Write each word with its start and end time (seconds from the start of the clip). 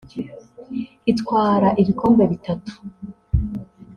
itwara 1.11 1.67
ibikombe 1.81 2.23
bitatu 2.31 2.73